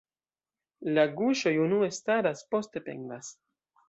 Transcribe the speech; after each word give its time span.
La 0.95 1.03
guŝoj 1.19 1.53
unue 1.65 1.89
staras, 1.97 2.41
poste 2.55 2.83
pendas. 2.89 3.31